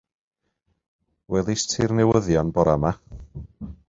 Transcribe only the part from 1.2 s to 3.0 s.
Welist ti'r newyddion bora 'ma?